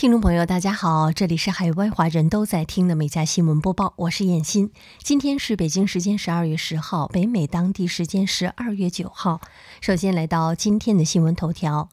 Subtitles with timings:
[0.00, 4.72] 听众朋友，大家好，这里是海外华人都在听的每家新闻播报，我是燕欣。
[5.02, 9.42] 今天是北京时间十二月十号，北美当地时间十二月九号。
[9.82, 11.90] 首先来到今天的新闻头条。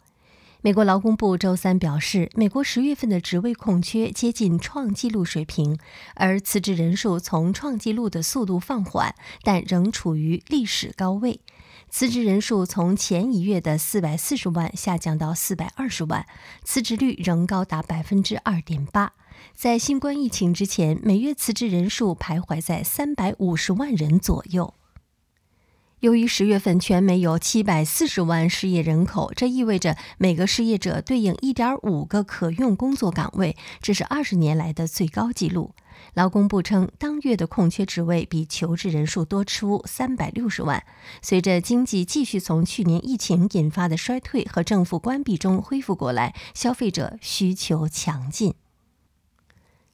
[0.62, 5.78] 美国劳工部周三表示，美国十月份的职位空缺接近创纪录水平，
[6.16, 11.42] 而辞职人数从创纪录的速度放缓，但仍处于历史高位。
[11.90, 16.26] 辞职人数从前一月的四百四十万下降到四百二十万，
[16.64, 19.14] 辞职率仍高达百分之二点八。
[19.54, 24.74] 在新冠疫情之前，每月辞职人数徘徊在三百五十万人左右。
[26.02, 35.74] 由于十月份全美有七百四十万失业人口，这意味着每个失业者对应一点五个可用工作岗位，这是二十年来的最高纪录。
[36.14, 40.84] 劳工部称，当月的空缺职位比求职人数多出三百六十万。
[41.24, 48.54] 随着经济继续从去年疫情引发的衰退和政府关闭中恢复过来，消费者需求强劲。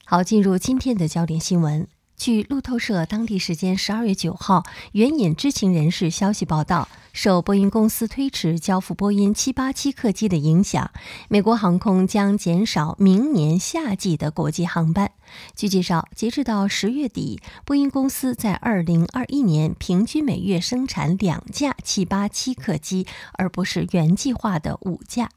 [0.04, 1.88] 好，进入今天的焦点新闻。
[2.16, 4.62] 据路透社当地时间十二月九号
[4.92, 10.90] 援引知情人士消息报道，受波音公司推迟交付波音七八七客机的影响，
[11.28, 15.10] 美国航空将减少明年夏季的国际航班。
[15.54, 25.28] 据介绍，截止到十月底，波音公司在二零二一年平均每月生产两架七八七客机，而不是原计划的五架。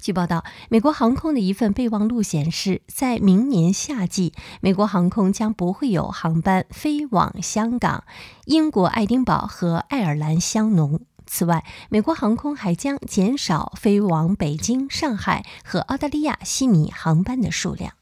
[0.00, 8.04] 据报道，美国航空的一份备忘录显示，在明年夏季，美国航空将不会有航班飞往香港、
[8.46, 11.00] 英国爱丁堡和爱尔兰香农。
[11.26, 17.92] 此外，美国航空还将减少飞往北京、上海和澳大利亚悉尼航班的数量。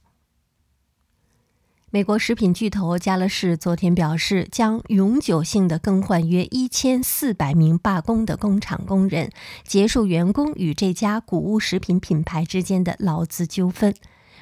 [1.93, 9.31] 美国食品巨头加乐士昨天表示，将永久性的更换约一千四百名罢工的工厂工人，
[9.65, 13.95] 结束员工与这家谷物食品品牌之间的劳资纠纷。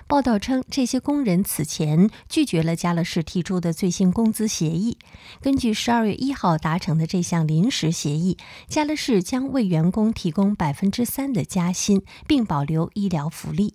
[0.06, 4.96] 报道称，这些工人此前拒绝了加乐士提出的最新工资协议。
[5.42, 8.38] 根据十二月一号达成的这项临时协议，
[8.68, 13.74] 加乐士将为员工提供百分之三的加薪，并保留医疗福利。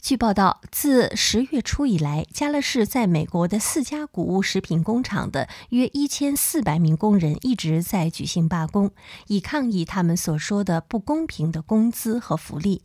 [0.00, 8.92] 据报道，自十月初以来，加乐士在美国的四家谷物食品工厂的约一千四百名工人一直在举行罢工，
[9.26, 12.82] 以抗议他们所说的不公平的工资和福利。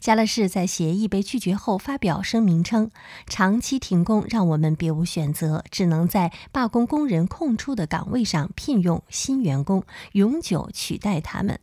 [0.00, 2.90] 加乐士在协议被拒绝后发表声明称
[3.26, 11.58] ：“长期停工让我们别无选择，只能在罢工工人空出的岗位上聘用新员工，永久取代他们。”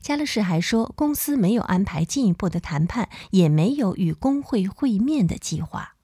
[0.00, 5.97] 加勒士还说，公司没有安排进一步的谈判，也没有与工会会面的计划。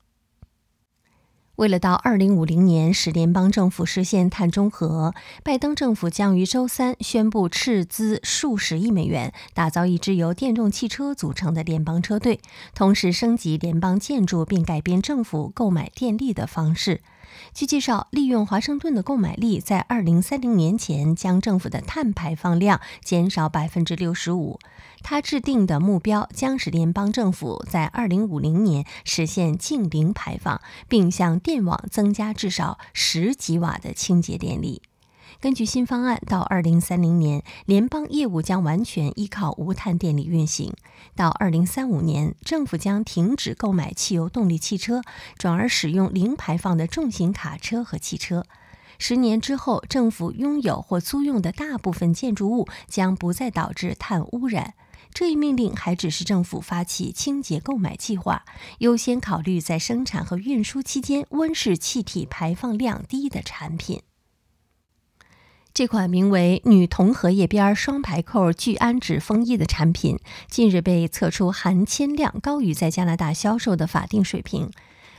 [1.57, 12.41] 为了到二零五零年使联邦政府实现碳中和，拜登政府将于周三宣布斥资数十亿美元，打造一支由电动汽车组成的联邦车队，
[12.75, 17.01] 同时升级联邦建筑，并改变政府购买电力的方式。
[17.53, 24.59] 据介绍，利用华盛顿的购买力，在二零三零年前将政府的碳排放量减少百分之六十五。
[25.03, 34.81] 他制定的目标将使联邦政府在二零五零年实现净零排放，并向电网增加至少十几瓦的清洁电力。
[35.41, 40.73] 根据新方案，到二零三零年，联邦业务将完全依靠无碳电力运行；
[41.15, 45.03] 到二零三五年，政府将停止购买汽油动力汽车，
[45.37, 48.47] 转而使用零排放的重型卡车和汽车。
[48.99, 54.73] 十年之后，政府拥有或租用的大部分建筑物将不再导致碳污染。
[55.15, 58.45] 这一命令还只是政府发起清洁购买计划，
[58.79, 64.03] 优先考虑在生产和运输期间温室气体排放量低的产品。
[65.73, 70.19] 这款名为“女童荷叶边双排扣聚氨酯风衣”的产品，
[70.49, 74.71] 近日被测出含铅量高于在加拿大销售的法定水平。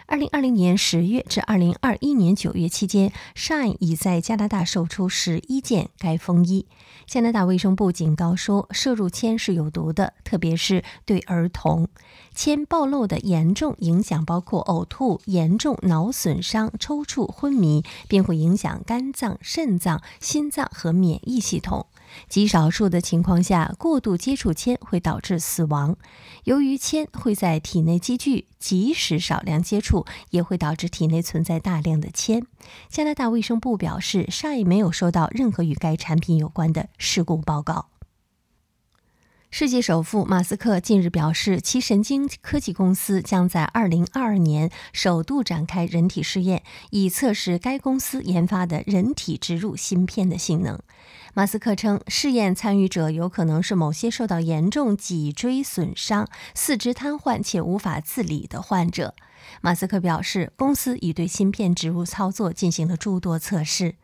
[0.08, 6.68] 二零二零年十月至二零二一年九月期间，Shine 已在加拿大售出十一件该风衣。
[7.08, 11.90] 加拿大卫生部警告说，摄入铅是有毒的，特别是对儿童。
[12.36, 21.88] 铅暴露的严重影响包括呕吐、严重脑损伤、抽搐、昏迷，并会影响肝脏、肾脏、心脏和免疫系统。
[22.30, 25.98] 极少数的情况下，过度接触铅会导致死亡。
[26.44, 32.46] 由于铅会在体内积聚，即使少量接触，也会导致体内存在大量的铅。
[32.90, 37.95] 加拿大卫生部表示，尚没有收到任何与该产品有关的事故报告。
[39.58, 50.78] 世界首富马斯克近日表示，其神经科技公司将在2022年首度展开人体试验，以测试该公司研发的人体植入芯片的性能。
[51.34, 59.16] 马斯克称，试验参与者有可能是某些受到严重脊椎损伤、四肢瘫痪且无法自理的患者。
[59.62, 63.96] 马斯克表示，公司已对芯片植入操作进行了诸多测试，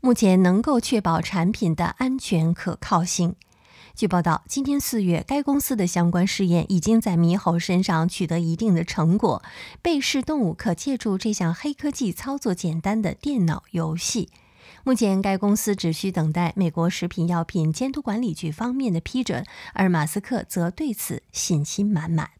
[0.00, 3.34] 目前能够确保产品的安全可靠性。
[3.96, 9.40] 据报道，今天四月，该公司的相关试验已经在猕猴身上取得一定的成果。
[9.82, 14.30] 被试动物可借助这项黑科技操作简单的电脑游戏。
[14.82, 22.30] 目前，该公司只需等待美国食品药品监督管理局方面的批准，而马斯克则对此信心满满。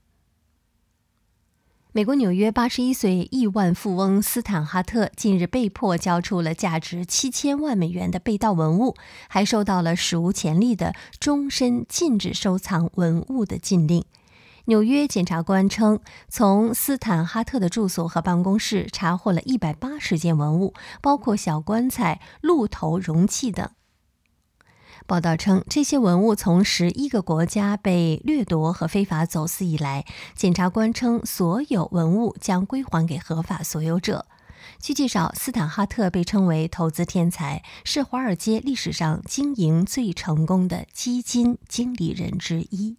[1.96, 8.96] 美国纽约八十一岁亿万富翁斯坦哈特近日被迫交出了价值七千万美元的被盗文物，
[9.28, 14.04] 还受到了史无前例的终身禁止收藏文物的禁令。
[14.64, 23.70] 纽约检察官称，从斯坦哈特的住所和办公室查获了一百八十件文物，包括小棺材、鹿头容器等。
[25.06, 30.04] 报道称，这些文物从十一个国家被掠夺和非法走私以来。
[30.34, 34.26] 检察官称，所有文物将归还给合法所有者。
[34.80, 42.96] 据介绍，斯坦哈特被称为投资天才，是华尔街历史上经营最成功的基金经理人之一。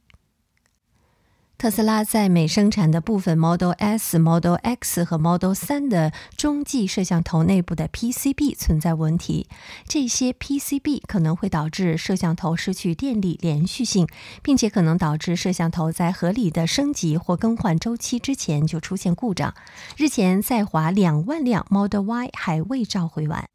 [1.58, 9.48] 特斯拉在美生产的部分 Model S、Model X 和 Model 3的中继摄像头内部的 PCB 存在问题，
[9.88, 14.06] 这些 PCB 可能会导致摄像头失去电力连续性，
[14.44, 19.54] 并且可能导致摄像头在合理的升级或更换周期之前就出现故障。
[19.96, 23.46] 日前，在华两万辆 Model Y 还未召回完。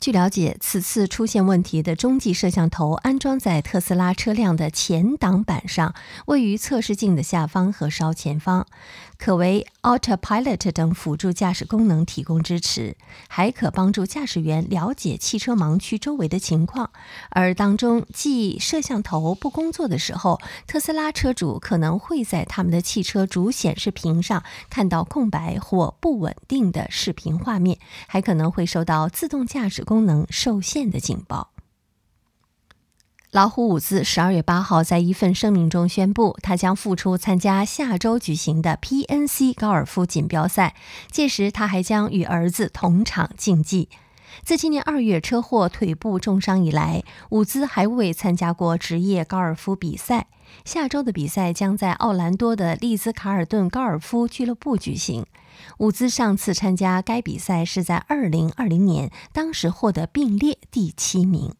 [0.00, 5.92] 据了解，此次出现问题的中继摄像头安装在特斯拉车辆的前挡板上，
[6.26, 8.66] 位于测试镜的下方和稍前方。
[9.18, 12.96] 可为 Autopilot 等辅助驾驶功能提供支持，
[13.26, 16.90] 还可帮助驾驶员了解汽车盲区周围的情况。
[17.30, 31.48] 而当中，即摄像头不工作的时候，特斯拉车主可能会在他们的汽车主显示屏上看到空白或不稳定的视频画面，还可能会收到自动驾驶功能受限的警报。
[33.30, 40.74] 老虎伍兹十二月八号在一份声明中宣布，他将复出参加下周举行的 PNC 高尔夫锦标赛，
[41.10, 43.88] 届时他还将与儿子同场竞技。
[44.44, 50.26] 自今年二月车祸腿部重伤以来，伍兹还未参加过职业高尔夫比赛。
[50.64, 55.26] 下周的比赛将在奥兰多的利兹卡尔顿高尔夫俱乐部举行。
[55.78, 61.54] 伍兹上次参加该比赛是在二零二零年，当时获得并列第七名。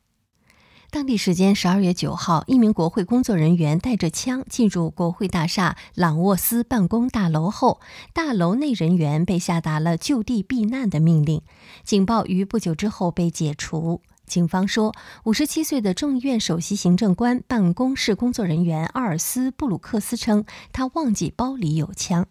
[0.91, 7.81] 当地时间十二月九号，一名国会工作人员带着枪进入国会大厦朗沃斯办公大楼后，
[8.15, 11.43] 大楼内人员被下达了就地避难的命令。
[11.85, 14.01] 警报于不久之后被解除。
[14.29, 14.95] 警方说，
[15.25, 22.27] 五十七岁的众议院首席行政官办公室工作人员阿尔斯·布鲁克斯称，他忘记包里有枪。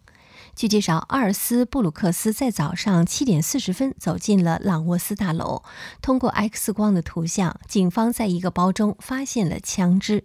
[0.54, 5.62] 据介绍，阿尔斯·布鲁克斯在早上七点四十分走进了朗沃斯大楼。
[6.00, 10.24] 通过 X 光的图像，警方在一个包中发现了枪支。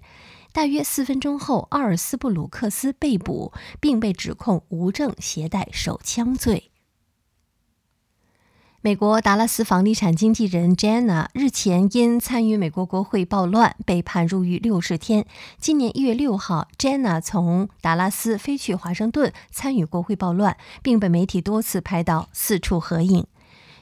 [0.52, 6.73] 大约四分钟后，阿尔斯·布鲁克斯被捕，并被指控无证携带手枪罪。
[8.86, 15.26] 美国达拉斯房地产经纪人 Jenna 日前因参与美国国会暴乱被判入狱六十天。
[15.58, 23.26] 今年一月六号，Jenna 从达拉斯飞去华盛顿参与国会暴乱，并被媒体多次拍到四处合影。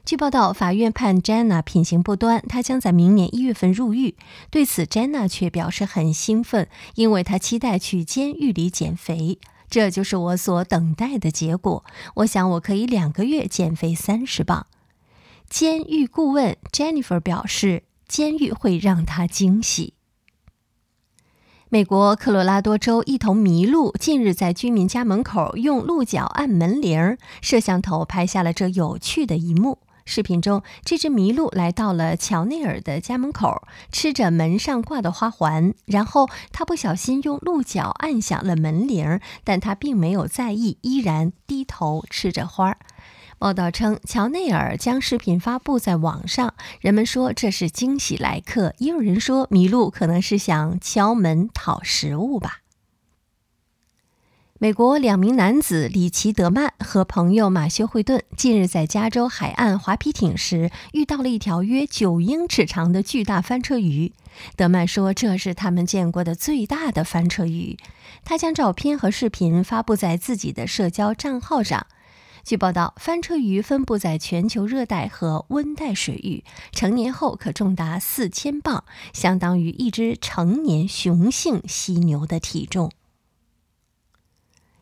[0.05, 4.13] 据报道，法院判 Jenna 品行不端，她将在明年一月份入狱。
[4.51, 9.39] 对此，Jenna 却表示很兴奋，因为她期待去监狱里减肥。
[9.67, 11.83] 这就是我所等待的结果。
[12.17, 14.67] 我想我可以两个月减肥三十磅。
[15.51, 19.95] 监狱顾问 Jennifer 表示，监狱会让他惊喜。
[21.67, 29.79] 美国科罗拉多州一头麋鹿近日在居民家门口用鹿角按门铃，摄像头拍下了这有趣的一幕。
[30.05, 42.77] 视频中，这只麋鹿来到了乔内尔的家门口，吃着门上挂的花环，然后他不小心用鹿角按响了门铃，但他并没有在意，依然低头吃着花儿。
[43.41, 52.59] 报道称，乔内尔将视频发布在网上，人们说这是惊喜来客，也有人说麋鹿可能是想敲门讨食物吧。
[54.59, 64.13] 美国两名男子里奇德曼和朋友马修惠顿近日在加州海岸划皮艇时，遇到了一条约九英尺长的巨大翻车鱼。
[64.55, 67.75] 德曼说，这是他们见过的最大的翻车鱼。
[68.23, 71.87] 他将照片和视频发布在自己的社交账号上。
[72.43, 78.83] 据报道，翻车鱼分布在全球热带和温带水域，成年后可重达四千磅，
[79.13, 82.91] 相当于一只成年雄性犀牛的体重。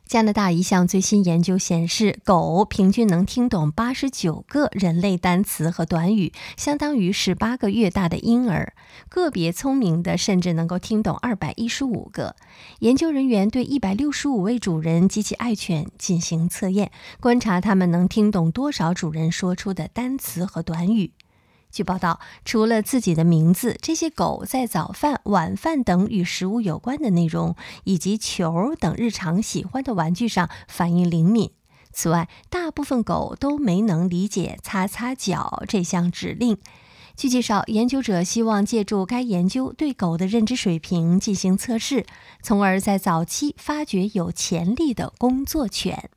[0.10, 8.74] 加拿大一项最新研究显示，狗平均能听懂八十九个人类单词和短语，相当于十八个月大的婴儿。
[9.08, 12.36] 个别聪明的甚至能够听懂二百一十五个。
[12.80, 21.12] 研究人员对一百六十五位主人及其爱犬进行测验，观察他们能听懂多少主人说出的单词和短语。
[21.72, 31.52] 据报道，除了自己的名字，这些狗在早饭、晚饭等与食物有关的内容，以及球等日常喜欢的玩具上反应灵敏。
[31.92, 36.58] 此外，大部分狗都没能理解“擦擦脚”这项指令。
[37.16, 42.06] 据介绍，研究者希望借助该研究对狗的认知水平进行测试，
[42.42, 46.10] 从而在早期发掘有潜力的工作犬。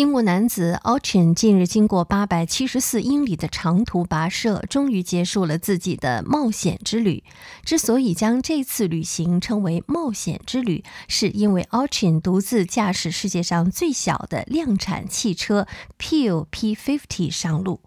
[0.00, 7.22] 英国男子 a u c h i n 近日经过八百七十四英里的长途跋涉，终于结束了自己的冒险之旅。
[7.66, 15.66] 之所以将这次旅行称为冒险之旅，是因为 a u c h i n 独自驾驶世界上最小的量产汽车
[15.98, 17.80] Peel P50 上路。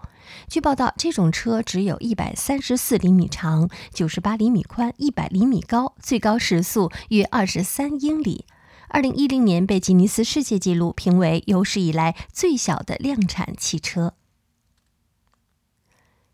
[0.48, 8.46] 据报道，这种车只有一百三十四厘米长、九十八厘米宽、一百厘米高，最高时速约二十三英里。
[8.94, 14.14] 二零一零年被吉尼斯世界纪录评为有史以来最小的量产汽车。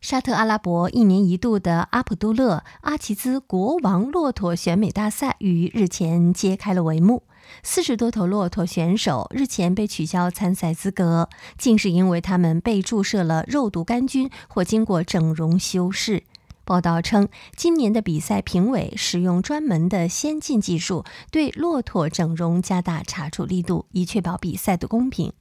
[0.02, 7.24] 沙特阿拉伯一年一度的阿卜杜勒·阿齐兹国王骆驼选美大赛于日前揭开了帷幕。
[7.64, 16.24] 四十多头骆驼选手日前被取消参赛资格，竟是因为他们被注射了肉毒杆菌或经过整容修饰。
[16.70, 25.34] 报道称，今年的比赛评委使用专门的先进技术，对骆驼整容加大查处力度，以确保比赛的公平。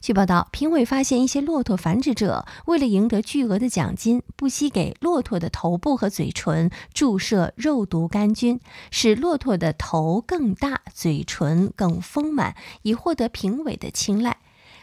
[0.00, 8.60] 据报道，评委发现一些骆驼繁殖者为了赢得巨额的奖金，不惜给骆驼的头部和嘴唇注射肉毒杆菌，
[8.92, 14.36] 使骆驼的头更大、嘴唇更丰满，以获得评委的青睐。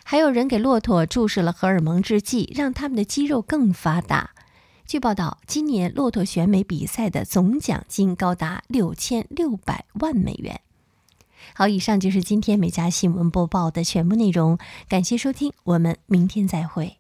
[0.04, 4.32] 还有人给骆驼注射了荷尔蒙制剂，让它们的肌肉更发达。
[4.88, 10.62] 据报道，今年骆驼选美比赛的总奖金高达六千六百万美元。
[11.56, 16.98] 好，以上就是今天美家新闻播报的全部内容，感谢收听，我们明天再会。